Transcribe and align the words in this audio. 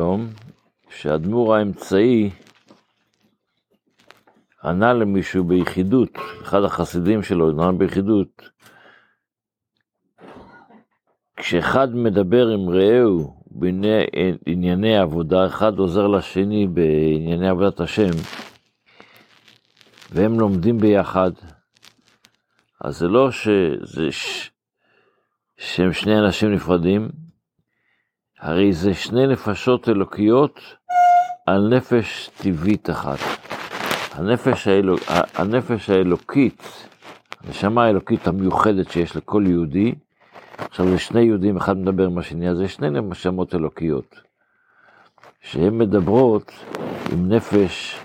היום 0.00 0.28
שהאדמו"ר 0.90 1.54
האמצעי 1.54 2.30
ענה 4.64 4.92
למישהו 4.92 5.44
ביחידות, 5.44 6.18
אחד 6.42 6.62
החסידים 6.64 7.22
שלו 7.22 7.50
ענה 7.50 7.72
ביחידות, 7.72 8.50
כשאחד 11.36 11.94
מדבר 11.94 12.48
עם 12.48 12.68
רעהו 12.68 13.42
בענייני 13.50 14.98
עבודה, 14.98 15.46
אחד 15.46 15.78
עוזר 15.78 16.06
לשני 16.06 16.66
בענייני 16.66 17.48
עבודת 17.48 17.80
השם, 17.80 18.10
והם 20.10 20.40
לומדים 20.40 20.78
ביחד, 20.78 21.32
אז 22.80 22.98
זה 22.98 23.08
לא 23.08 23.30
שזה 23.30 24.12
ש... 24.12 24.50
שהם 25.56 25.92
שני 25.92 26.18
אנשים 26.18 26.52
נפרדים, 26.52 27.08
הרי 28.40 28.72
זה 28.72 28.94
שני 28.94 29.26
נפשות 29.26 29.88
אלוקיות 29.88 30.60
על 31.46 31.68
נפש 31.68 32.30
טבעית 32.38 32.90
אחת. 32.90 33.18
הנפש, 34.12 34.68
האלוק, 34.68 35.00
הנפש 35.34 35.90
האלוקית, 35.90 36.88
הנשמה 37.44 37.84
האלוקית 37.84 38.28
המיוחדת 38.28 38.90
שיש 38.90 39.16
לכל 39.16 39.44
יהודי, 39.46 39.94
עכשיו 40.58 40.88
זה 40.88 40.98
שני 40.98 41.20
יהודים, 41.20 41.56
אחד 41.56 41.76
מדבר 41.76 42.06
עם 42.06 42.18
השני, 42.18 42.50
אז 42.50 42.56
זה 42.56 42.68
שני 42.68 42.88
נשמות 42.90 43.54
אלוקיות, 43.54 44.20
שהן 45.40 45.78
מדברות 45.78 46.52
עם 47.12 47.32
נפש, 47.32 48.00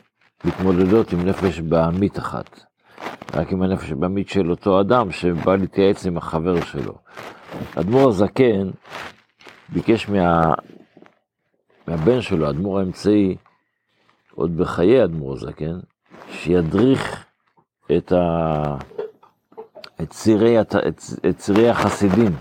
מתמודדות 0.46 1.14
עם 1.14 1.26
נפש 1.26 1.60
בעמית 1.60 2.20
אחת, 2.20 2.66
רק 3.34 3.52
עם 3.52 3.62
הנפש 3.62 3.92
הבעמית 3.92 4.30
של 4.30 4.52
אותו 4.52 4.82
אדם 4.82 5.12
שבא 5.12 5.56
להתייעץ 5.56 6.06
עם 6.06 6.18
החבר 6.18 6.62
שלו. 6.62 6.94
אדמו"ר 7.76 8.10
הזקן 8.10 8.70
ביקש 9.70 10.10
מה, 10.10 10.54
מהבן 11.88 12.22
שלו, 12.22 12.50
אדמו"ר 12.50 12.80
האמצעי, 12.80 13.36
עוד 14.36 14.58
בחיי 14.58 15.04
אדמו"ר 15.04 15.34
הזקן, 15.34 15.80
שידריך 16.32 17.26
את, 17.98 18.12
ה... 18.12 18.76
את, 20.02 20.10
צירי, 20.10 20.62
את, 20.62 20.76
את 21.30 21.38
צירי 21.38 21.70
החסידים. 21.70 22.32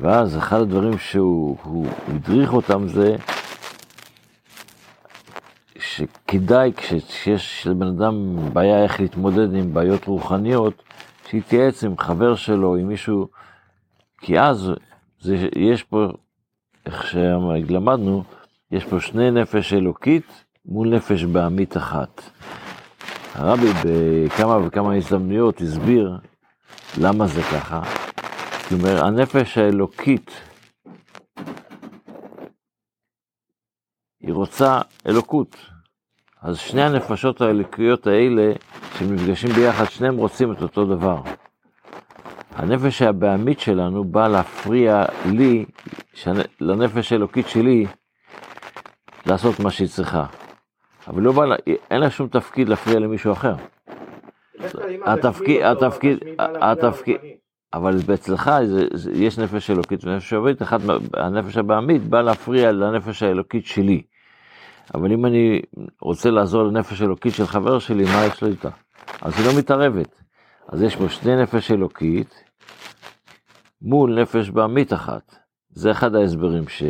ואז 0.00 0.38
אחד 0.38 0.60
הדברים 0.60 0.98
שהוא 0.98 1.86
הדריך 2.08 2.52
אותם 2.52 2.88
זה 2.88 3.16
שכדאי 5.78 6.72
כשיש 6.76 7.66
לבן 7.66 7.86
אדם 7.86 8.36
בעיה 8.52 8.82
איך 8.82 9.00
להתמודד 9.00 9.54
עם 9.54 9.74
בעיות 9.74 10.04
רוחניות, 10.04 10.82
שיתייעץ 11.28 11.84
עם 11.84 11.98
חבר 11.98 12.34
שלו, 12.34 12.76
עם 12.76 12.88
מישהו, 12.88 13.28
כי 14.20 14.40
אז 14.40 14.72
זה, 15.24 15.48
יש 15.56 15.82
פה, 15.82 16.06
איך 16.86 17.06
שלמדנו, 17.06 18.24
יש 18.70 18.84
פה 18.84 19.00
שני 19.00 19.30
נפש 19.30 19.72
אלוקית 19.72 20.44
מול 20.66 20.88
נפש 20.96 21.24
בעמית 21.24 21.76
אחת. 21.76 22.22
הרבי 23.34 23.66
בכמה 23.84 24.66
וכמה 24.66 24.94
הזדמנויות 24.94 25.60
הסביר 25.60 26.18
למה 27.00 27.26
זה 27.26 27.42
ככה. 27.42 27.82
זאת 28.62 28.72
אומרת, 28.72 29.02
הנפש 29.02 29.58
האלוקית, 29.58 30.30
היא 34.20 34.32
רוצה 34.32 34.80
אלוקות. 35.06 35.56
אז 36.42 36.58
שני 36.58 36.82
הנפשות 36.82 37.40
האלוקיות 37.40 38.06
האלה, 38.06 38.52
שמפגשים 38.98 39.50
ביחד, 39.50 39.84
שניהם 39.84 40.16
רוצים 40.16 40.52
את 40.52 40.62
אותו 40.62 40.84
דבר. 40.84 41.22
הנפש 42.54 43.02
הבעמית 43.02 43.60
שלנו 43.60 44.04
באה 44.04 44.28
להפריע 44.28 45.04
לי, 45.32 45.64
לנפש 46.60 47.12
האלוקית 47.12 47.48
שלי, 47.48 47.86
לעשות 49.26 49.60
מה 49.60 49.70
שהיא 49.70 49.88
צריכה. 49.88 50.26
אבל 51.08 51.22
לא 51.22 51.32
בא 51.32 51.44
לה, 51.44 51.56
אין 51.90 52.00
לה 52.00 52.10
שום 52.10 52.28
תפקיד 52.28 52.68
להפריע 52.68 52.98
למישהו 52.98 53.32
אחר. 53.32 53.54
התפקיד, 55.06 55.62
התפקיד, 55.62 56.18
התפקיד, 56.38 57.16
אבל 57.74 57.96
אצלך 58.14 58.50
יש 59.12 59.38
נפש 59.38 59.70
אלוקית 59.70 60.04
ונפש 60.04 60.32
אלוקית, 60.32 60.62
הנפש 61.14 61.56
הבעמית 61.56 62.02
באה 62.02 62.22
להפריע 62.22 62.72
לנפש 62.72 63.22
האלוקית 63.22 63.66
שלי. 63.66 64.02
אבל 64.94 65.12
אם 65.12 65.26
אני 65.26 65.60
רוצה 66.00 66.30
לעזור 66.30 66.62
לנפש 66.62 67.02
אלוקית 67.02 67.34
של 67.34 67.46
חבר 67.46 67.78
שלי, 67.78 68.04
מה 68.04 68.26
יש 68.26 68.42
לו 68.42 68.48
איתה? 68.48 68.68
אז 69.22 69.38
היא 69.38 69.46
לא 69.46 69.58
מתערבת. 69.58 70.23
אז 70.68 70.82
יש 70.82 70.96
פה 70.96 71.08
שני 71.08 71.42
נפש 71.42 71.70
אלוקית 71.70 72.44
מול 73.82 74.22
נפש 74.22 74.50
בעמית 74.50 74.92
אחת. 74.92 75.36
זה 75.70 75.90
אחד 75.90 76.14
ההסברים 76.14 76.68
ש... 76.68 76.82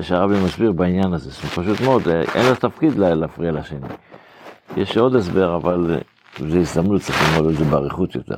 שהרבי 0.00 0.34
מסביר 0.44 0.72
בעניין 0.72 1.12
הזה, 1.12 1.30
זה 1.30 1.48
פשוט 1.48 1.80
מאוד, 1.80 2.08
אין 2.08 2.46
לו 2.46 2.54
תפקיד 2.54 2.96
להפריע 2.96 3.52
לשני. 3.52 3.86
יש 4.76 4.96
עוד 4.96 5.14
הסבר, 5.14 5.56
אבל 5.56 6.00
זו 6.38 6.58
הזדמנות, 6.58 7.00
צריך 7.00 7.18
ללמוד 7.22 7.52
את 7.52 7.58
זה 7.58 7.64
באריכות 7.64 8.14
יותר. 8.14 8.36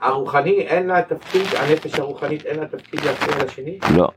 הרוחני 0.00 0.60
אין 0.60 0.86
לה 0.86 1.02
תפקיד, 1.02 1.46
הנפש 1.56 1.98
הרוחנית 1.98 2.46
אין 2.46 2.60
לה 2.60 2.66
תפקיד 2.66 3.00
להפריע 3.00 3.44
לשני? 3.44 3.78
לא. 3.96 4.08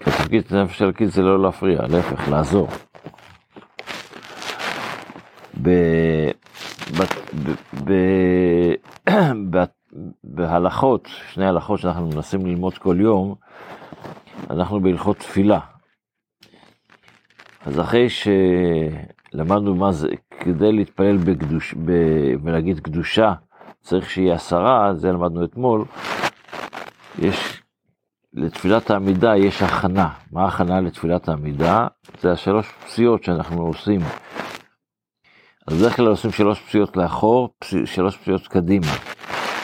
התפקיד 0.00 0.44
של 0.48 0.56
הנפש 0.56 0.82
הלקית 0.82 1.12
זה 1.12 1.22
לא 1.22 1.42
להפריע, 1.42 1.80
להפך, 1.88 2.28
לעזור. 2.28 2.68
בהלכות, 10.24 11.08
שני 11.32 11.46
הלכות 11.46 11.80
שאנחנו 11.80 12.08
מנסים 12.08 12.46
ללמוד 12.46 12.78
כל 12.78 12.96
יום, 13.00 13.34
אנחנו 14.50 14.80
בהלכות 14.80 15.16
תפילה. 15.16 15.60
אז 17.66 17.80
אחרי 17.80 18.06
שלמדנו 18.10 19.74
מה 19.74 19.92
זה, 19.92 20.08
כדי 20.40 20.72
להתפלל 20.72 21.16
בקדוש, 21.16 21.74
ב, 21.74 21.92
ולהגיד 22.42 22.80
קדושה, 22.80 23.32
צריך 23.80 24.10
שיהיה 24.10 24.34
עשרה, 24.34 24.94
זה 24.94 25.12
למדנו 25.12 25.44
אתמול, 25.44 25.84
יש, 27.18 27.62
לתפילת 28.32 28.90
העמידה 28.90 29.36
יש 29.36 29.62
הכנה. 29.62 30.08
מה 30.32 30.44
ההכנה 30.44 30.80
לתפילת 30.80 31.28
העמידה? 31.28 31.86
זה 32.20 32.32
השלוש 32.32 32.72
פסיעות 32.86 33.24
שאנחנו 33.24 33.66
עושים. 33.66 34.00
אז 35.66 35.78
בדרך 35.78 35.96
כלל 35.96 36.06
עושים 36.06 36.30
שלוש 36.30 36.60
פסיעות 36.60 36.96
לאחור, 36.96 37.48
שלוש 37.84 38.16
פסיעות 38.16 38.48
קדימה. 38.48 38.86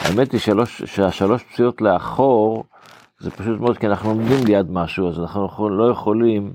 האמת 0.01 0.31
היא 0.31 0.39
שלוש, 0.39 0.83
שהשלוש 0.83 1.43
פסיעות 1.43 1.81
לאחור, 1.81 2.63
זה 3.19 3.31
פשוט 3.31 3.59
מאוד 3.59 3.77
כי 3.77 3.87
אנחנו 3.87 4.09
עומדים 4.09 4.45
ליד 4.47 4.71
משהו, 4.71 5.09
אז 5.09 5.19
אנחנו 5.19 5.69
לא 5.69 5.91
יכולים 5.91 6.53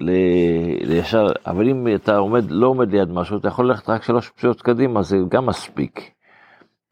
לישר, 0.00 1.26
אבל 1.46 1.68
אם 1.68 1.86
אתה 1.94 2.16
עומד, 2.16 2.50
לא 2.50 2.66
עומד 2.66 2.92
ליד 2.92 3.10
משהו, 3.10 3.38
אתה 3.38 3.48
יכול 3.48 3.68
ללכת 3.68 3.88
רק 3.88 4.02
שלוש 4.02 4.30
פסיעות 4.30 4.62
קדימה, 4.62 5.02
זה 5.02 5.16
גם 5.28 5.46
מספיק. 5.46 6.10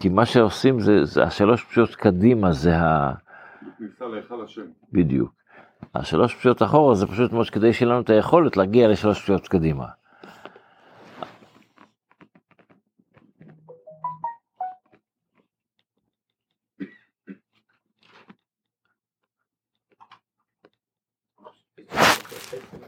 כי 0.00 0.08
מה 0.08 0.26
שעושים 0.26 0.80
זה, 0.80 1.04
זה 1.04 1.22
השלוש 1.22 1.64
פסיעות 1.64 1.94
קדימה, 1.94 2.52
זה 2.52 2.76
ה... 2.76 3.12
בדיוק. 4.92 5.32
השלוש 5.94 6.34
פסיעות 6.34 6.62
אחורה 6.62 6.94
זה 6.94 7.06
פשוט 7.06 7.32
מאוד 7.32 7.50
כדי 7.50 7.72
שיהיה 7.72 7.92
לנו 7.92 8.00
את 8.00 8.10
היכולת 8.10 8.56
להגיע 8.56 8.88
לשלוש 8.88 9.22
פסיעות 9.22 9.48
קדימה. 9.48 9.86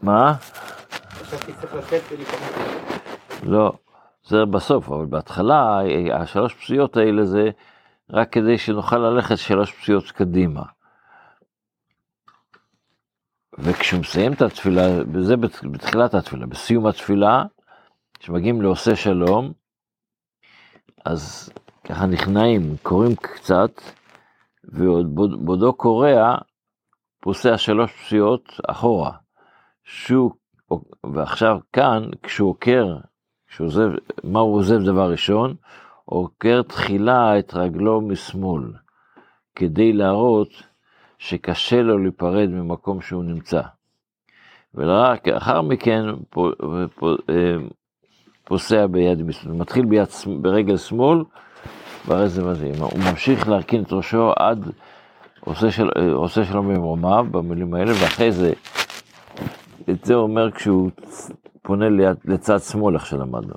מה? 0.02 0.34
לא, 3.42 3.72
זה 4.24 4.36
בסוף, 4.44 4.88
אבל 4.88 5.06
בהתחלה 5.06 5.80
השלוש 6.14 6.54
פסיעות 6.54 6.96
האלה 6.96 7.24
זה 7.24 7.50
רק 8.10 8.32
כדי 8.32 8.58
שנוכל 8.58 8.98
ללכת 8.98 9.38
שלוש 9.38 9.72
פסיעות 9.72 10.10
קדימה. 10.10 10.62
וכשהוא 13.58 14.00
מסיים 14.00 14.32
את 14.32 14.42
התפילה, 14.42 14.82
וזה 15.12 15.36
בתחילת 15.72 16.14
התפילה, 16.14 16.46
בסיום 16.46 16.86
התפילה, 16.86 17.44
כשמגיעים 18.18 18.62
לעושה 18.62 18.96
שלום, 18.96 19.52
אז 21.04 21.50
ככה 21.84 22.06
נכנעים, 22.06 22.76
קוראים 22.82 23.16
קצת, 23.16 23.70
ובעודו 24.64 25.72
קורע, 25.72 26.38
פוסע 27.20 27.58
שלוש 27.58 27.92
פסיעות 27.92 28.60
אחורה. 28.68 29.12
שהוא, 29.92 30.30
ועכשיו 31.14 31.58
כאן, 31.72 32.02
כשהוא 32.22 32.50
עוקר, 32.50 32.96
כשהוא 33.48 33.66
עוזב, 33.66 33.90
מה 34.24 34.40
הוא 34.40 34.56
עוזב 34.56 34.78
דבר 34.84 35.10
ראשון? 35.10 35.54
עוקר 36.04 36.62
תחילה 36.62 37.38
את 37.38 37.54
רגלו 37.54 38.00
משמאל, 38.00 38.62
כדי 39.56 39.92
להראות 39.92 40.48
שקשה 41.18 41.82
לו 41.82 41.98
להיפרד 41.98 42.48
ממקום 42.48 43.00
שהוא 43.00 43.24
נמצא. 43.24 43.60
ורק 44.74 45.28
אחר 45.28 45.62
מכן 45.62 46.04
אה, 46.38 47.56
פוסע 48.44 48.86
ביד 48.86 49.22
משמאל, 49.22 49.54
מתחיל 49.54 49.84
ביד, 49.84 50.08
ברגל 50.40 50.76
שמאל, 50.76 51.24
והרי 52.06 52.28
זה 52.28 52.44
מזהים. 52.44 52.74
הוא 52.80 53.00
ממשיך 53.10 53.48
להרכין 53.48 53.82
את 53.82 53.92
ראשו 53.92 54.32
עד 54.36 54.70
עושה, 55.40 55.70
של, 55.70 55.90
אה, 55.96 56.12
עושה 56.12 56.44
שלום 56.44 56.74
במרומיו, 56.74 57.26
במילים 57.30 57.74
האלה, 57.74 57.92
ואחרי 57.92 58.32
זה, 58.32 58.52
את 59.90 60.04
זה 60.04 60.14
אומר 60.14 60.50
כשהוא 60.50 60.90
פונה 61.62 61.86
לצד 62.24 62.58
שמאל, 62.58 62.94
איך 62.94 63.06
שלמדנו. 63.06 63.54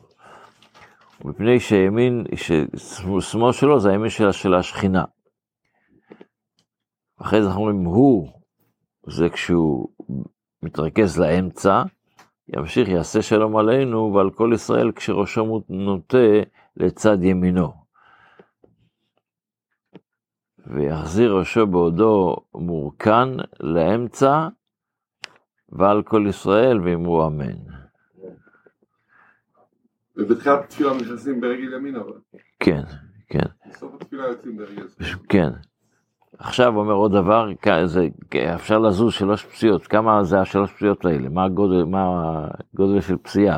מפני 1.25 1.59
שימין, 1.59 2.23
ששמאל 2.35 3.51
שלו 3.51 3.79
זה 3.79 3.89
הימין 3.89 4.09
של, 4.09 4.31
של 4.31 4.53
השכינה. 4.53 5.03
אחרי 7.21 7.41
זה 7.41 7.47
אנחנו 7.47 7.61
אומרים, 7.61 7.85
הוא, 7.85 8.29
זה 9.07 9.29
כשהוא 9.29 9.89
מתרכז 10.63 11.19
לאמצע, 11.19 11.83
ימשיך, 12.47 12.89
יעשה 12.89 13.21
שלום 13.21 13.57
עלינו 13.57 14.13
ועל 14.13 14.29
כל 14.29 14.51
ישראל 14.53 14.91
כשראשו 14.91 15.61
נוטה 15.69 16.17
לצד 16.77 17.23
ימינו. 17.23 17.73
ויחזיר 20.67 21.33
ראשו 21.33 21.67
בעודו 21.67 22.35
מורכן 22.55 23.29
לאמצע 23.59 24.47
ועל 25.75 26.03
כל 26.03 26.25
ישראל 26.29 26.79
ואמרו 26.81 27.27
אמן. 27.27 27.57
ובתחילת 30.17 30.63
התפילה 30.63 30.93
נכנסים 30.93 31.41
ברגל 31.41 31.73
ימין 31.73 31.95
אבל. 31.95 32.13
כן, 32.59 32.83
כן. 33.27 33.69
בסוף 33.69 33.93
התפילה 33.93 34.23
יוצאים 34.27 34.57
ברגל 34.57 34.87
שמאל. 34.87 35.09
כן. 35.29 35.49
עכשיו 36.37 36.75
אומר 36.75 36.93
עוד 36.93 37.11
דבר, 37.11 37.47
זה, 37.85 38.07
אפשר 38.55 38.79
לזוז 38.79 39.13
שלוש 39.13 39.45
פסיעות, 39.45 39.87
כמה 39.87 40.23
זה 40.23 40.39
השלוש 40.39 40.73
פסיעות 40.73 41.05
האלה, 41.05 41.29
מה 41.29 41.45
הגודל, 41.45 41.83
מה 41.83 42.07
הגודל 42.73 43.01
של 43.01 43.17
פסיעה. 43.17 43.57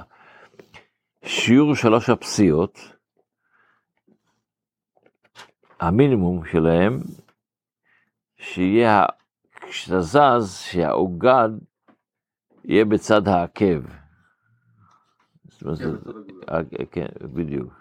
שיעור 1.23 1.75
שלוש 1.75 2.09
הפסיעות, 2.09 2.79
המינימום 5.79 6.45
שלהם, 6.45 6.99
שיהיה, 8.37 9.05
כשאתה 9.69 10.01
זז, 10.01 10.57
שהאוגד 10.57 11.49
יהיה 12.67 12.85
בצד 12.85 13.27
העקב. 13.27 13.81
כן. 15.59 15.89
אה, 16.49 16.85
כן, 16.91 17.05
בדיוק. 17.21 17.73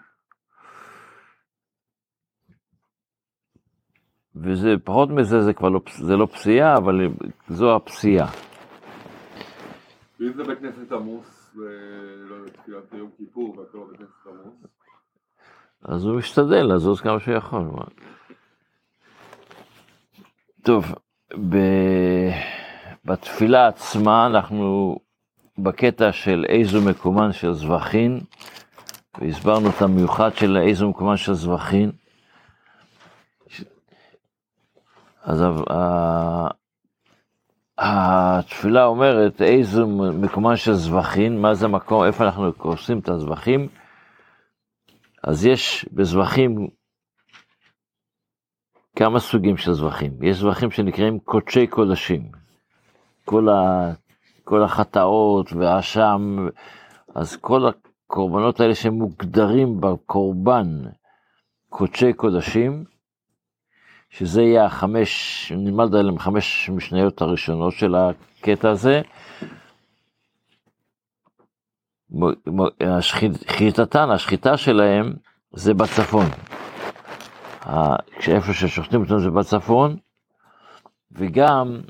וזה, 4.35 4.69
פחות 4.83 5.09
מזה, 5.09 5.41
זה 5.41 5.53
כבר 5.53 5.69
לא, 5.69 5.81
זה 5.97 6.15
לא 6.15 6.25
פסיעה, 6.25 6.77
אבל 6.77 6.95
זו 7.47 7.75
הפסיעה. 7.75 8.27
ואם 10.19 10.33
זה 10.33 10.43
בית 10.43 10.59
כנסת 10.59 10.91
עמוס, 10.91 11.55
ולא 11.55 12.35
יודע, 12.35 12.51
תפילת 12.51 12.93
יום 12.93 13.09
כיפור 13.17 13.59
והכל 13.59 13.77
בית 13.91 13.97
כנסת 13.97 14.27
עמוס, 14.27 14.55
אז 15.81 16.05
הוא 16.05 16.17
משתדל 16.17 16.73
לזוז 16.73 17.01
כמה 17.01 17.19
שיכול. 17.19 17.63
טוב, 20.63 20.85
ב... 21.49 21.55
בתפילה 23.05 23.67
עצמה 23.67 24.25
אנחנו 24.25 24.95
בקטע 25.57 26.11
של 26.11 26.45
איזו 26.49 26.81
מקומן 26.81 27.33
של 27.33 27.53
זבחין, 27.53 28.19
והסברנו 29.21 29.69
את 29.69 29.81
המיוחד 29.81 30.35
של 30.35 30.57
איזו 30.57 30.89
מקומן 30.89 31.17
של 31.17 31.33
זבחין. 31.33 31.91
אז 35.23 35.43
התפילה 37.77 38.85
אומרת 38.85 39.41
איזו 39.41 39.87
מקומן 40.21 40.55
של 40.55 40.73
זבחין, 40.73 41.41
מה 41.41 41.53
זה 41.53 41.67
מקום, 41.67 42.03
איפה 42.03 42.23
אנחנו 42.23 42.51
עושים 42.57 42.99
את 42.99 43.09
הזבחים. 43.09 43.67
אז 45.23 45.45
יש 45.45 45.85
בזבחים 45.91 46.67
כמה 48.95 49.19
סוגים 49.19 49.57
של 49.57 49.73
זבחים. 49.73 50.23
יש 50.23 50.37
זבחים 50.37 50.71
שנקראים 50.71 51.19
קודשי 51.19 51.67
קודשים. 51.67 52.44
כל, 53.25 53.49
ה, 53.49 53.91
כל 54.43 54.63
החטאות 54.63 55.53
והאשם, 55.53 56.47
אז 57.15 57.35
כל 57.35 57.61
הקורבנות 57.67 58.59
האלה 58.59 58.75
שמוגדרים 58.75 59.81
בקורבן 59.81 60.67
קודשי 61.69 62.13
קודשים, 62.13 62.83
שזה 64.09 64.41
יהיה 64.41 64.65
החמש, 64.65 65.51
נלמד 65.55 65.95
עליהם 65.95 66.19
חמש 66.19 66.69
משניות 66.69 67.21
הראשונות 67.21 67.73
של 67.73 67.95
הקטע 67.95 68.69
הזה. 68.69 69.01
שחיטתן, 73.01 74.09
השחיטה 74.09 74.57
שלהם 74.57 75.13
זה 75.53 75.73
בצפון. 75.73 76.25
ה- 77.61 77.95
כשאיפה 78.19 78.53
ששוחטים 78.53 79.01
אותם 79.01 79.19
זה 79.19 79.29
בצפון, 79.29 79.97
וגם 81.11 81.81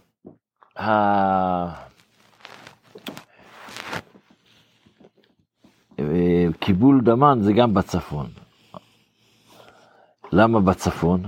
קיבול 6.60 7.01
דמן 7.01 7.38
זה 7.42 7.54
גם 7.54 7.74
בצפון. 7.74 8.30
למה 10.31 10.60
בצפון? 10.62 11.24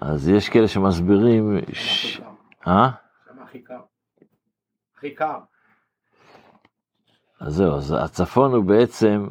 אז 0.00 0.28
יש 0.28 0.48
כאלה 0.48 0.68
שמסבירים, 0.68 1.58
ש... 1.72 2.20
אה? 2.66 2.90
הכי 3.42 3.62
קר. 3.62 3.80
הכי 4.96 5.14
קר. 5.14 5.38
אז 7.40 7.54
זהו, 7.54 7.76
אז 7.76 7.94
הצפון 8.04 8.52
הוא 8.54 8.64
בעצם 8.64 9.26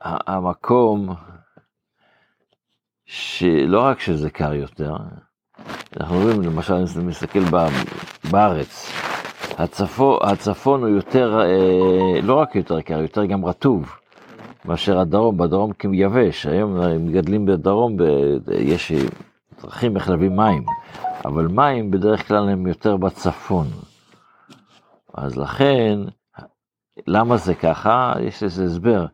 ה- 0.00 0.32
המקום 0.36 1.08
שלא 3.06 3.80
רק 3.82 4.00
שזה 4.00 4.30
קר 4.30 4.52
יותר, 4.54 4.96
אנחנו 6.00 6.16
רואים 6.18 6.42
למשל, 6.42 6.74
אני 6.74 7.04
מסתכל 7.04 7.40
ב- 7.40 7.68
בארץ, 8.30 8.92
הצפון, 9.58 10.18
הצפון 10.22 10.80
הוא 10.82 10.88
יותר, 10.88 11.40
אה, 11.40 12.20
לא 12.22 12.34
רק 12.34 12.54
יותר 12.54 12.80
קר, 12.80 13.00
יותר 13.00 13.24
גם 13.24 13.44
רטוב 13.44 13.96
מאשר 14.64 14.98
הדרום, 14.98 15.36
בדרום 15.36 15.72
כיבש, 15.72 16.46
היום 16.46 16.80
מגדלים 17.06 17.46
בדרום, 17.46 17.96
ב- 17.96 18.50
יש 18.52 18.92
דרכים 19.62 19.96
איך 19.96 20.08
להביא 20.10 20.28
מים, 20.28 20.64
אבל 21.24 21.46
מים 21.46 21.90
בדרך 21.90 22.28
כלל 22.28 22.48
הם 22.48 22.66
יותר 22.66 22.96
בצפון. 22.96 23.66
אז 25.14 25.36
לכן, 25.36 25.98
למה 27.06 27.36
זה 27.36 27.54
ככה? 27.54 28.12
יש 28.20 28.42
לזה 28.42 28.64
הסבר. 28.64 29.06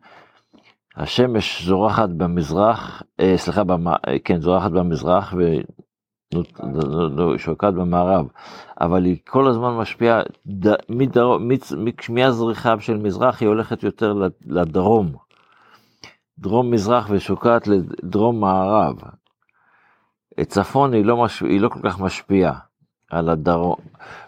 השמש 0.95 1.63
זורחת 1.65 2.09
במזרח, 2.09 3.03
אה, 3.19 3.33
סליחה, 3.37 3.63
במ, 3.63 3.87
אה, 3.87 3.93
כן, 4.23 4.41
זורחת 4.41 4.71
במזרח 4.71 5.33
ושוקעת 7.35 7.73
במערב, 7.73 8.27
אבל 8.81 9.05
היא 9.05 9.17
כל 9.29 9.47
הזמן 9.47 9.77
משפיעה, 9.77 10.21
ד, 10.47 10.73
מדרום, 10.89 11.47
מצ, 11.47 11.71
מ- 11.73 12.13
מהזריחה 12.13 12.79
של 12.79 12.97
מזרח 12.97 13.41
היא 13.41 13.47
הולכת 13.49 13.83
יותר 13.83 14.13
לד- 14.13 14.31
לדרום, 14.45 15.15
דרום 16.39 16.71
מזרח 16.71 17.07
ושוקעת 17.09 17.67
לדרום 17.67 18.39
מערב. 18.39 18.95
צפון 20.47 20.93
היא 20.93 21.05
לא, 21.05 21.23
מש, 21.23 21.41
היא 21.41 21.61
לא 21.61 21.69
כל 21.69 21.79
כך 21.83 21.99
משפיעה 21.99 22.59
על 23.11 23.29
הדרום, 23.29 23.75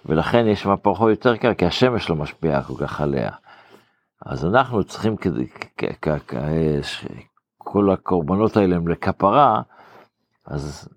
ולכן 0.06 0.48
יש 0.48 0.66
מהפכו 0.66 1.10
יותר 1.10 1.38
קר, 1.38 1.54
כי 1.54 1.66
השמש 1.66 2.10
לא 2.10 2.16
משפיעה 2.16 2.64
כל 2.64 2.74
כך 2.88 3.02
עליה. 3.02 3.30
אז 4.26 4.46
אנחנו 4.46 4.84
צריכים, 4.84 5.16
ש- 6.82 7.06
כל 7.58 7.92
הקורבנות 7.92 8.58
האלה 8.58 8.76
הם 8.76 8.88
לכפרה, 8.88 9.62
אז 10.46 10.90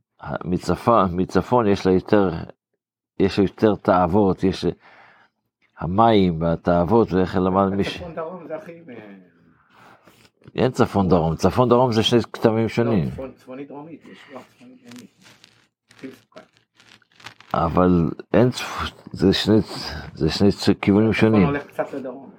מצפון, 0.44 1.08
מצפון 1.12 1.66
יש 1.66 1.86
לה 1.86 1.92
יותר, 1.92 2.30
יש 3.18 3.38
לה 3.38 3.44
יותר 3.44 3.74
תאוות, 3.74 4.44
יש 4.44 4.66
המים 5.78 6.42
והתאוות, 6.42 7.12
ואיך 7.12 7.36
למד 7.36 7.68
מי 7.68 7.84
ש... 7.84 7.96
צפון 7.98 8.14
דרום 8.14 8.46
זה 8.48 8.56
הכי... 8.56 8.72
אין 10.54 10.70
צפון 10.70 11.08
דרום, 11.08 11.36
צפון 11.36 11.68
דרום 11.68 11.92
זה 11.92 12.02
שני 12.02 12.20
כתמים 12.32 12.68
שונים, 12.68 13.04
לא, 13.04 13.10
צפון- 13.10 13.32
צפונית 13.36 13.68
דרומית, 13.68 14.04
יש 14.12 14.18
כבר 14.30 14.40
צפונית 14.56 14.78
דרומית. 14.84 15.10
אבל 17.54 18.10
אין, 18.32 18.48
צפ- 18.48 18.92
זה 19.12 19.32
שני, 19.32 19.60
זה 20.14 20.30
שני 20.30 20.48
כיוונים 20.80 21.12
צפון 21.12 21.20
שונים. 21.30 21.46
הולך 21.46 21.66
קצת 21.66 21.92
לדרום. 21.94 22.30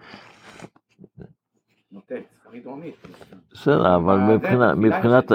נוטה, 1.91 2.15
צפונית 2.41 2.63
דרומית. 2.63 2.95
בסדר, 3.53 3.95
אבל 3.95 4.19
אה, 4.19 4.25
מבחינת, 4.75 5.31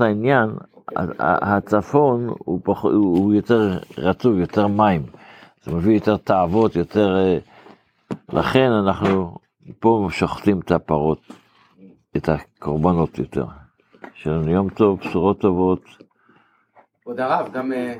העניין, 0.00 0.50
הצפון 1.18 2.34
הוא, 2.38 2.60
פח, 2.64 2.84
הוא, 2.84 3.34
יותר 3.34 3.78
רטוב, 3.98 4.38
יותר 4.38 4.66
מים. 4.66 5.02
זה 5.62 5.72
מביא 5.72 5.94
יותר 5.94 6.16
תאוות, 6.16 6.76
יותר... 6.76 7.16
אה, 7.16 7.38
לכן 8.32 8.70
אנחנו 8.70 9.36
פה 9.78 10.08
שוחטים 10.10 10.60
את 10.60 10.70
הפרות, 10.70 11.20
את 12.16 12.28
הקורבנות 12.28 13.18
יותר. 13.18 13.46
שיהיה 14.14 14.36
לנו 14.36 14.50
יום 14.50 14.68
טוב, 14.70 14.98
בשורות 15.00 15.40
טובות. 15.40 15.82
כבוד 17.02 17.20
הרב, 17.20 17.52
גם 17.52 17.72
אה, 17.72 17.94